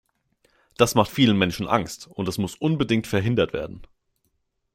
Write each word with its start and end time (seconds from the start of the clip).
Das 0.77 0.95
macht 0.95 1.11
vielen 1.11 1.37
Menschen 1.37 1.67
Angst, 1.67 2.07
und 2.07 2.27
es 2.27 2.39
muss 2.39 2.55
unbedingt 2.55 3.05
verhindert 3.05 3.53
werden. 3.53 3.85